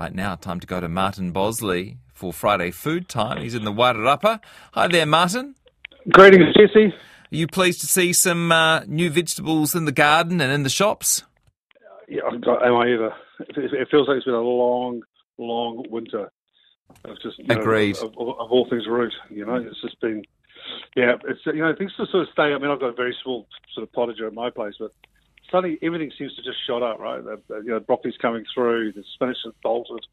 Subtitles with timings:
[0.00, 3.42] Right now, time to go to Martin Bosley for Friday food time.
[3.42, 4.40] He's in the Wairarapa.
[4.72, 5.56] Hi there, Martin.
[6.08, 6.86] Greetings, Jesse.
[6.86, 6.92] Are
[7.28, 11.24] you pleased to see some uh, new vegetables in the garden and in the shops?
[12.08, 13.14] Yeah, am I ever?
[13.40, 15.02] It feels like it's been a long,
[15.36, 16.32] long winter.
[17.04, 17.96] I've just Agreed.
[18.00, 20.22] Know, of, of, all things root, you know, it's just been.
[20.96, 22.54] Yeah, it's you know things just sort of stay.
[22.54, 24.92] I mean, I've got a very small sort of potager at my place, but
[25.50, 27.22] suddenly everything seems to just shot up, right?
[27.22, 30.04] The, the, you know, broccoli's coming through, the spinach has bolted.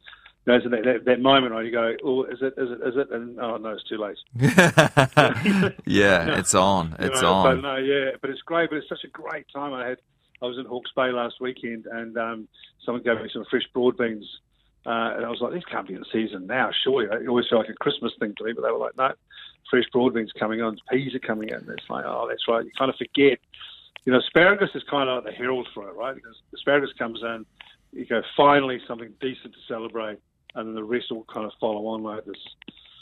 [0.45, 1.65] You know, so that, that, that, moment, right?
[1.65, 3.11] You go, oh, is it, is it, is it?
[3.11, 4.17] And oh no, it's too late.
[5.85, 7.55] yeah, it's on, it's know, on.
[7.55, 8.69] But no, yeah, but it's great.
[8.69, 9.73] But it's such a great time.
[9.73, 9.97] I had,
[10.41, 12.47] I was in Hawke's Bay last weekend, and um,
[12.85, 14.25] someone gave me some fresh broad beans.
[14.85, 17.07] Uh, and I was like, these can't be in season now, surely.
[17.11, 19.11] It always felt like a Christmas thing to me, but they were like, no,
[19.69, 21.57] fresh broad beans coming on, peas are coming in.
[21.57, 22.63] It's like, oh, that's right.
[22.63, 23.39] You kind of forget
[24.07, 26.15] you know, asparagus is kind of like the herald for it, right?
[26.15, 27.45] Because asparagus comes in,
[27.91, 30.17] you go, finally something decent to celebrate,
[30.55, 32.37] and then the rest will kind of follow on like this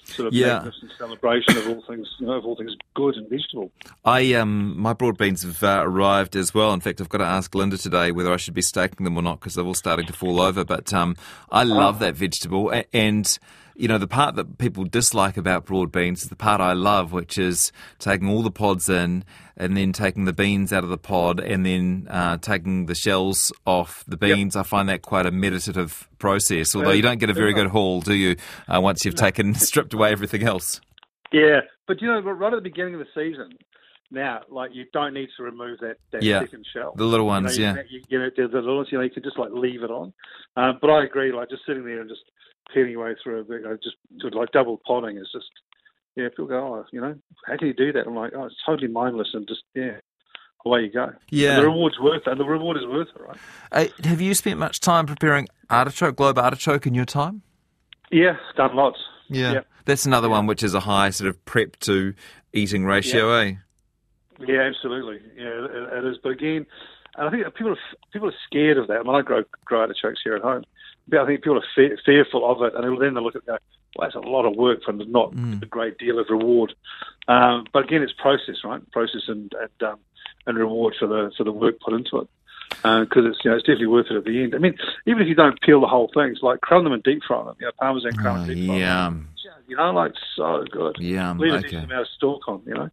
[0.06, 0.54] sort of yeah.
[0.54, 3.72] magnificent celebration of all things, you know, of all things good and vegetable.
[4.04, 6.74] I um, my broad beans have uh, arrived as well.
[6.74, 9.22] In fact, I've got to ask Linda today whether I should be staking them or
[9.22, 10.66] not because they're all starting to fall over.
[10.66, 11.16] But um,
[11.52, 12.00] I love oh.
[12.00, 13.38] that vegetable, and
[13.76, 17.12] you know, the part that people dislike about broad beans is the part I love,
[17.12, 19.26] which is taking all the pods in
[19.58, 23.52] and then taking the beans out of the pod and then uh, taking the shells
[23.66, 24.56] off the beans.
[24.56, 24.66] Yep.
[24.66, 28.02] I find that quite a meditative process, although you don't get a very good haul,
[28.02, 28.36] do you,
[28.68, 30.80] uh, once you've taken, stripped away everything else?
[31.32, 33.58] Yeah, but you know, right at the beginning of the season,
[34.12, 36.40] now, like you don't need to remove that, that yeah.
[36.40, 36.94] second shell.
[36.96, 39.10] The little ones, you know, you, you, know, the, the little ones, you know, you
[39.10, 40.14] can just like leave it on.
[40.56, 42.22] Um, but I agree, like just sitting there and just
[42.74, 45.50] peeling your way through, a you know, just sort of like double potting is just,
[46.16, 48.08] yeah, people go, oh, you know, how can you do that?
[48.08, 49.98] I'm like, oh, it's totally mindless and just, yeah,
[50.66, 51.14] away you go.
[51.30, 51.56] Yeah.
[51.56, 53.38] And the reward's worth it, and the reward is worth it, right?
[53.72, 57.42] Uh, have you spent much time preparing artichoke, globe artichoke in your time?
[58.12, 59.00] Yeah, done lots.
[59.30, 59.54] Yeah.
[59.54, 59.60] yeah.
[59.86, 60.34] That's another yeah.
[60.34, 62.14] one which is a high sort of prep to
[62.54, 63.50] eating ratio, yeah.
[63.50, 63.54] eh?
[64.48, 65.20] Yeah, absolutely.
[65.38, 66.18] Yeah, it, it is.
[66.22, 66.66] But again,
[67.16, 67.78] and I think people are,
[68.12, 68.98] people are scared of that.
[69.00, 70.64] I mean, I grow, grow artichokes here at home.
[71.08, 73.46] But I think people are fe- fearful of it, and then they look at it
[73.46, 73.58] go,
[73.96, 75.62] well, that's a lot of work for not mm.
[75.62, 76.74] a great deal of reward.
[77.28, 78.82] Um, but again, it's process, right?
[78.92, 80.00] Process and and, um,
[80.46, 82.28] and reward for the for the work put into it.
[82.82, 84.56] Because uh, it's you know it's definitely worth it at the end.
[84.56, 87.04] I mean, even if you don't peel the whole thing, it's like crumb them and
[87.04, 87.56] deep fry them.
[87.60, 89.30] You know, parmesan crumb and deep fry them.
[89.68, 90.98] You know, like so good.
[91.00, 91.60] Yeah, leave okay.
[91.60, 92.62] a decent amount of stalk on.
[92.66, 92.90] You know.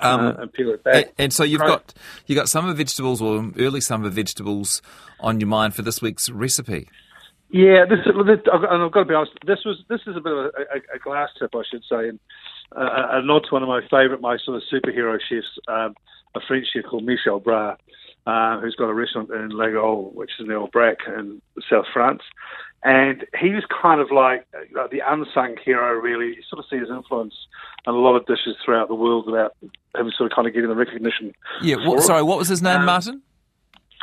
[0.00, 1.12] Um, uh, and peel it back.
[1.18, 1.92] And, so you've got
[2.26, 4.80] you got summer vegetables or early summer vegetables
[5.20, 6.88] on your mind for this week's recipe.
[7.54, 9.30] Yeah, this, this and I've got to be honest.
[9.46, 12.08] This was this is a bit of a, a, a glass tip, I should say,
[12.08, 12.18] and
[12.74, 15.94] uh, a nod to one of my favourite, my sort of superhero chefs, um,
[16.34, 17.78] a French chef called Michel Bras,
[18.26, 22.22] uh, who's got a restaurant in Laguiole, which is near Brac in South France.
[22.82, 26.34] And he was kind of like uh, the unsung hero, really.
[26.34, 27.34] You sort of see his influence
[27.86, 30.70] in a lot of dishes throughout the world without him sort of kind of getting
[30.70, 31.32] the recognition.
[31.62, 33.22] Yeah, what, sorry, what was his name, um, Martin?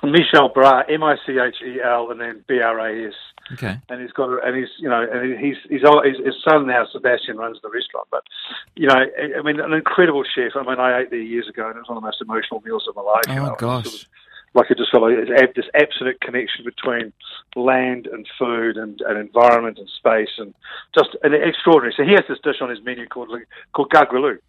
[0.03, 3.13] Michel Bras, M I C H E L, and then B R A S.
[3.53, 3.77] Okay.
[3.89, 7.37] And he's got, and he's, you know, and he's, he's, his, his son now, Sebastian,
[7.37, 8.07] runs the restaurant.
[8.09, 8.23] But,
[8.75, 10.53] you know, I mean, an incredible chef.
[10.55, 12.61] I mean, I ate there years ago, and it was one of the most emotional
[12.61, 13.23] meals of my life.
[13.27, 13.85] Oh you know, gosh.
[13.85, 14.07] Sort of,
[14.53, 17.13] like I just felt like this absolute connection between
[17.55, 20.53] land and food and, and environment and space and
[20.93, 21.93] just an extraordinary.
[21.95, 23.29] So he has this dish on his menu called
[23.73, 24.39] called gargouillou,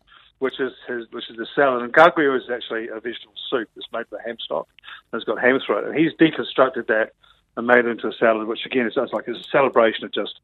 [0.42, 1.82] which is his which is the salad.
[1.82, 4.66] And gargouillou is actually a vegetable soup that's made with ham stock
[5.12, 5.84] and it's got ham through it.
[5.86, 7.12] And he's deconstructed that
[7.56, 10.12] and made it into a salad, which again it sounds like it's a celebration of
[10.12, 10.41] just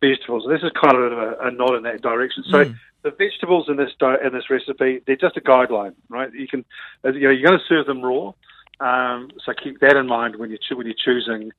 [0.00, 0.46] vegetables.
[0.48, 2.44] This is kind of a, a nod in that direction.
[2.48, 2.64] So.
[2.64, 2.78] Mm.
[3.02, 6.30] The vegetables in this in this recipe, they're just a guideline, right?
[6.34, 6.66] You can,
[7.02, 8.34] you know, you're going to serve them raw,
[8.78, 11.50] um, so keep that in mind when you're when you're choosing.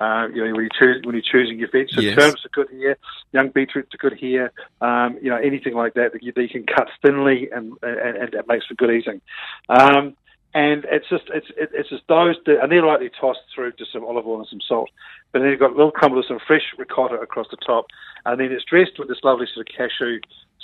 [0.00, 2.16] Uh, you know, when you choose when you're choosing your veg, so yes.
[2.16, 2.96] turnips are good here,
[3.32, 4.50] young beetroots are good here.
[4.80, 8.16] Um, you know, anything like that that you, that you can cut thinly and, and
[8.16, 9.20] and it makes for good eating.
[9.68, 10.16] Um,
[10.52, 14.26] and it's just it's it's just those and they're lightly tossed through just some olive
[14.26, 14.90] oil and some salt.
[15.32, 17.86] But then you've got a little crumble of some fresh ricotta across the top,
[18.24, 20.20] and then it's dressed with this lovely sort of cashew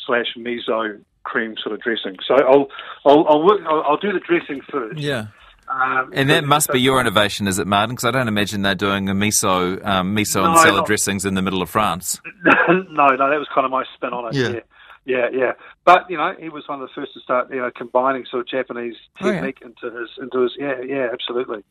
[0.06, 2.16] slash miso cream sort of dressing.
[2.26, 2.68] So I'll
[3.04, 4.98] I'll I'll, work, I'll, I'll do the dressing first.
[4.98, 5.26] Yeah.
[5.68, 7.96] Um, and that must be your innovation, is it, Martin?
[7.96, 10.86] Because I don't imagine they're doing a miso, um, miso no, and salad not.
[10.86, 12.20] dressings in the middle of France.
[12.44, 14.38] no, no, that was kind of my spin on it.
[14.38, 14.48] Yeah.
[14.48, 14.60] yeah.
[15.08, 15.52] Yeah, yeah,
[15.84, 18.40] but you know, he was one of the first to start, you know, combining sort
[18.40, 19.86] of Japanese technique oh, yeah.
[19.86, 21.62] into his, into his, yeah, yeah, absolutely.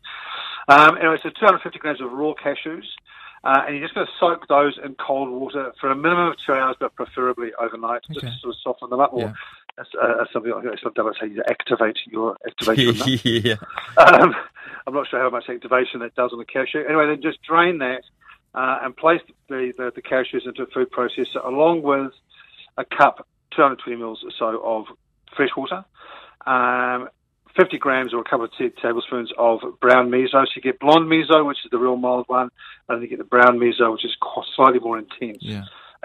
[0.69, 2.85] Um, anyway, so 250 grams of raw cashews,
[3.43, 6.37] uh, and you're just going to soak those in cold water for a minimum of
[6.43, 8.21] two hours, but preferably overnight, okay.
[8.21, 9.13] just to sort of soften them up.
[9.13, 9.33] Or yeah.
[9.77, 10.93] As, uh, as something like some
[11.31, 13.19] you activate your activation.
[13.43, 13.55] yeah.
[13.97, 14.35] Um,
[14.87, 16.83] I'm not sure how much activation that does on the cashew.
[16.87, 18.03] Anyway, then just drain that.
[18.55, 22.11] uh, and place the, the, the cashews into a food processor along with
[22.77, 24.85] a cup, 220 mils or so of
[25.35, 25.83] fresh water,
[26.47, 27.09] um,
[27.55, 30.31] 50 grams or a couple of t- tablespoons of brown miso.
[30.45, 32.49] So you get blonde miso, which is the real mild one,
[32.87, 34.15] and then you get the brown miso, which is
[34.55, 35.39] slightly more intense.
[35.41, 35.63] Yeah.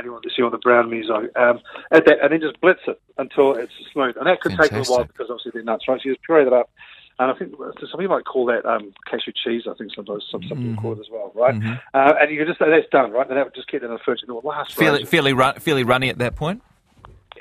[0.09, 1.29] Want to see on the brown miso.
[1.37, 1.61] Um,
[1.91, 4.17] and, that, and then just blitz it until it's smooth.
[4.17, 4.79] And that could Fantastic.
[4.79, 6.01] take a while because obviously they're nuts, right?
[6.01, 6.71] So you just puree that up.
[7.19, 9.65] And I think some people might call that um, cashew cheese.
[9.69, 11.55] I think sometimes some, some people call it as well, right?
[11.55, 11.75] Mm-hmm.
[11.93, 13.29] Uh, and you can just say that's done, right?
[13.29, 14.75] And that would just keep in the fridge and it will last.
[14.75, 16.63] Fairly, fairly, run, fairly runny at that point.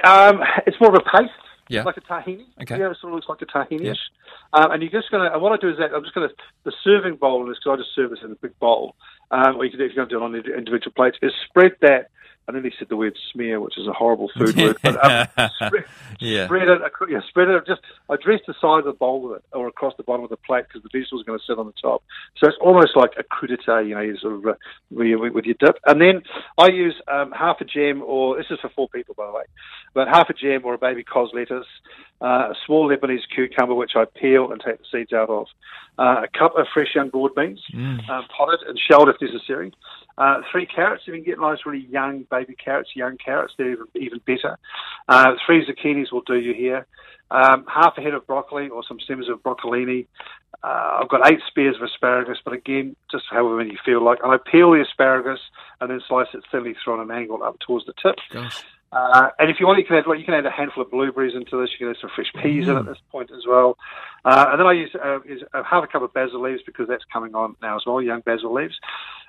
[0.04, 1.32] Um, it's more of a paste.
[1.70, 1.84] Yeah.
[1.84, 2.46] Like a tahini.
[2.64, 2.80] Okay.
[2.80, 3.84] Yeah, it sort of looks like a tahini.
[3.86, 3.94] Yeah.
[4.54, 6.28] Um, and you're just going to, and what I do is that I'm just going
[6.28, 8.96] to, the serving bowl in this, because I just serve this in a big bowl,
[9.30, 11.74] um, or you can if you're going to do it on individual plates, is spread
[11.82, 12.10] that,
[12.50, 15.28] I nearly said the word smear, which is a horrible food word, but um,
[15.68, 15.86] spread,
[16.20, 16.46] Yeah.
[16.46, 19.44] spread it, yeah, spread it, just I address the side of the bowl with it,
[19.54, 21.68] or across the bottom of the plate, because the vegetables is going to sit on
[21.68, 22.02] the top.
[22.38, 24.54] So it's almost like a crudité, you know, you sort of, uh,
[24.90, 25.78] with, your, with your dip.
[25.86, 26.24] And then
[26.58, 29.44] I use um, half a gem, or this is for four people, by the way,
[29.94, 31.68] but half a gem or a baby cos lettuce,
[32.22, 35.46] uh, a small Lebanese cucumber, which I peel and take the seeds out of,
[36.00, 37.62] uh, a cup of fresh young broad beans,
[38.10, 39.74] um, potted and shelled if necessary,
[40.18, 43.72] uh, three carrots, if you can get nice, really young baby carrots, young carrots, they're
[43.72, 44.58] even, even better.
[45.08, 46.88] Uh, three zucchinis will do you here.
[47.32, 50.08] Um, half a head of broccoli or some stems of broccolini.
[50.64, 54.20] Uh, I've got eight spears of asparagus, but again, just however many you feel like.
[54.24, 55.40] And I peel the asparagus
[55.80, 58.16] and then slice it thinly through on an angle up towards the tip.
[58.32, 58.64] Gosh.
[58.92, 60.90] Uh, and if you want, you can add well, you can add a handful of
[60.90, 61.70] blueberries into this.
[61.74, 63.78] You can add some fresh peas in at this point as well.
[64.26, 66.88] Uh, and then I use, uh, use uh, half a cup of basil leaves because
[66.88, 68.76] that's coming on now as well, young basil leaves.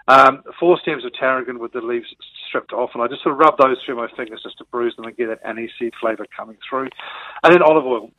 [0.09, 2.07] Um, four stems of tarragon with the leaves
[2.49, 4.97] stripped off, and I just sort of rub those through my fingers just to bruise
[4.97, 6.89] them and get that aniseed flavour coming through.
[7.45, 8.11] And then olive oil.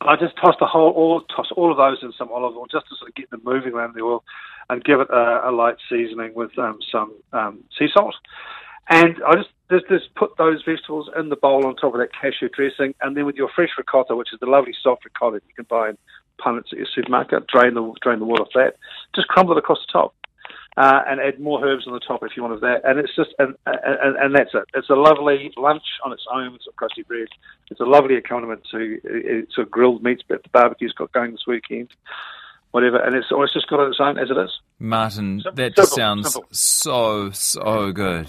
[0.00, 2.88] I just toss the whole, all, toss all of those in some olive oil just
[2.88, 4.24] to sort of get them moving around the oil,
[4.70, 8.14] and give it a, a light seasoning with um, some um, sea salt.
[8.88, 12.12] And I just, just just put those vegetables in the bowl on top of that
[12.12, 15.54] cashew dressing, and then with your fresh ricotta, which is the lovely soft ricotta you
[15.54, 15.98] can buy in
[16.38, 18.76] punnets at your supermarket, drain the drain the water off that.
[19.14, 20.14] Just crumble it across the top.
[20.76, 22.80] Uh, and add more herbs on the top if you want of that.
[22.82, 24.64] And it's just, and, and, and that's it.
[24.74, 27.28] It's a lovely lunch on its own with some crusty bread.
[27.70, 31.90] It's a lovely accompaniment to a grilled meats that the barbecue's got going this weekend,
[32.72, 32.96] whatever.
[32.96, 34.50] And it's, or it's just got on its own as it is.
[34.80, 36.48] Martin, Simple, that just simple, sounds simple.
[36.50, 38.26] so, so good.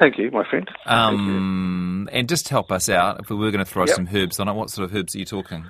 [0.00, 0.68] Thank you, my friend.
[0.86, 1.26] Thank you.
[1.36, 3.20] Um, and just help us out.
[3.20, 3.96] If we were going to throw Yep.
[3.96, 5.66] some herbs on it, what sort of herbs are you talking?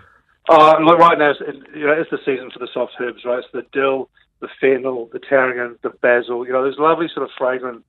[0.49, 1.41] Uh, look, right now, it's,
[1.75, 3.39] you know, it's the season for the soft herbs, right?
[3.39, 4.11] It's the dill,
[4.41, 6.47] the fennel, the tarragon, the basil.
[6.47, 7.85] You know, there's lovely sort of fragrant.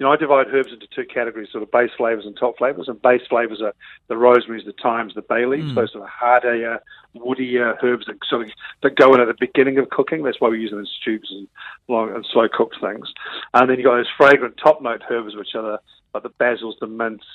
[0.00, 2.88] You know, I divide herbs into two categories: sort of base flavors and top flavors.
[2.88, 3.74] And base flavors are
[4.08, 5.72] the rosemaries, the thymes, the bay leaves.
[5.72, 5.74] Mm.
[5.74, 6.80] Those sort of harder,
[7.14, 8.48] woodier herbs that sort of
[8.82, 10.22] that go in at the beginning of cooking.
[10.22, 11.46] That's why we use them in stews and
[11.86, 13.12] long and slow cooked things.
[13.52, 15.80] And then you got those fragrant top note herbs, which are the
[16.14, 17.26] like the basils, the mints,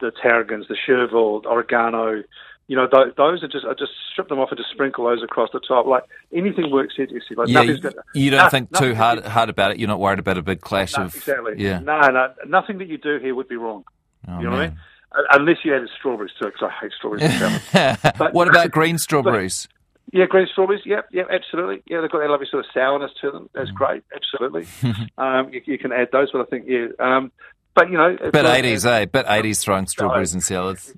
[0.00, 2.24] the tarragons, the chervil, oregano.
[2.68, 5.22] You know, th- those are just I just strip them off and just sprinkle those
[5.22, 5.86] across the top.
[5.86, 7.06] Like anything works here.
[7.10, 9.78] You see, like Yeah, gonna- you don't no- think too hard hard about it.
[9.78, 11.54] You're not worried about a big clash no, of exactly.
[11.58, 11.80] yeah.
[11.80, 13.84] No, no, nothing that you do here would be wrong.
[14.28, 14.78] Oh, you know what I mean?
[15.14, 17.98] Uh, Unless you added strawberries to it, because I hate strawberries.
[18.18, 19.68] But- what about green strawberries?
[20.12, 20.82] Yeah, green strawberries.
[20.84, 21.82] Yep, yep, absolutely.
[21.86, 23.48] Yeah, they've got that lovely sort of sourness to them.
[23.54, 23.74] That's Mm.
[23.74, 24.04] great.
[24.14, 24.66] Absolutely.
[25.18, 26.86] um, you, you can add those, but I think yeah.
[26.98, 27.32] Um,
[27.74, 29.04] but you know, Bit like- 80s, eh?
[29.06, 30.92] Bit 80s throwing strawberries in salads.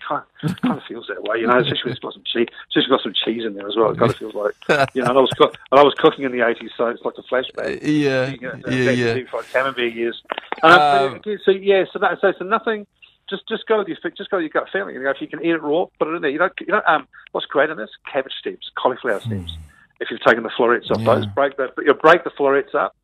[0.45, 1.59] It kind, of, feels that way, you know.
[1.59, 3.91] Especially when it's got some cheese, especially got some cheese in there as well.
[3.91, 4.55] It kind of feels like,
[4.95, 5.09] you know.
[5.09, 7.23] And I was cook, and I was cooking in the eighties, so it's like a
[7.23, 7.81] flashback.
[7.83, 9.25] Yeah, You know, yeah, yeah.
[9.33, 10.23] like camembert years.
[10.63, 12.87] Um, Um, so yeah, so that, so so nothing.
[13.29, 14.95] Just just go with your just go with your gut feeling.
[14.95, 16.31] You know, if you can eat it raw, put it in there.
[16.31, 16.83] You know, you know.
[16.87, 17.91] Um, what's great in this?
[18.11, 19.57] Cabbage stems, cauliflower stems.
[20.01, 21.01] If you've taken the florets off.
[21.01, 21.15] Yeah.
[21.15, 21.75] those, break that.
[21.77, 22.95] But you break the florets up,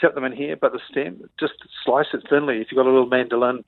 [0.00, 2.60] tip them in here, but the stem, just slice it thinly.
[2.60, 3.64] If you've got a little mandolin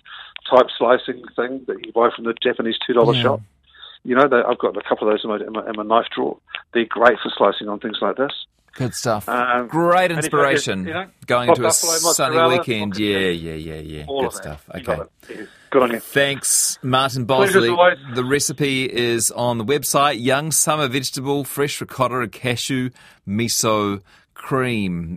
[0.50, 3.22] type slicing thing that you buy from the Japanese two dollar Yeah.
[3.22, 3.40] shop,
[4.04, 5.82] you know, they, I've got a couple of those in my, in my, in my
[5.82, 6.36] knife drawer.
[6.74, 8.32] They're great for slicing on things like this.
[8.74, 9.28] Good stuff.
[9.28, 10.84] Um, Great and if- inspiration.
[10.88, 12.98] you know, Going hot into a buffalo sunny weekend.
[12.98, 14.04] Yeah, yeah, yeah, yeah.
[14.08, 14.42] All Good of that.
[14.42, 14.70] stuff.
[14.74, 14.98] Okay.
[15.30, 15.46] Yeah.
[15.70, 16.00] Good on you.
[16.00, 18.14] Thanks, Martin Pleasure Bosley.
[18.14, 20.20] The recipe is on the website.
[20.20, 22.90] Young summer vegetable, fresh ricotta and cashew
[23.28, 24.02] miso
[24.34, 25.12] cream.